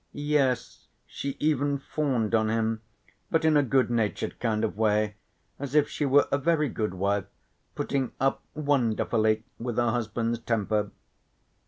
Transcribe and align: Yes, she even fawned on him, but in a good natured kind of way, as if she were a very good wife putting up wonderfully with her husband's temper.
Yes, 0.13 0.87
she 1.05 1.37
even 1.39 1.77
fawned 1.77 2.33
on 2.33 2.49
him, 2.49 2.81
but 3.29 3.45
in 3.45 3.55
a 3.55 3.61
good 3.61 3.91
natured 3.91 4.39
kind 4.39 4.63
of 4.63 4.75
way, 4.75 5.13
as 5.59 5.75
if 5.75 5.87
she 5.87 6.07
were 6.07 6.27
a 6.31 6.39
very 6.39 6.69
good 6.69 6.95
wife 6.95 7.25
putting 7.75 8.11
up 8.19 8.41
wonderfully 8.55 9.43
with 9.59 9.75
her 9.77 9.91
husband's 9.91 10.39
temper. 10.39 10.89